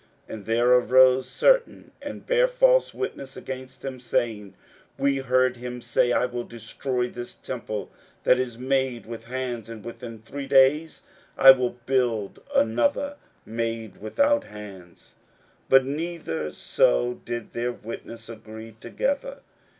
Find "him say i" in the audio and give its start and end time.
5.57-6.25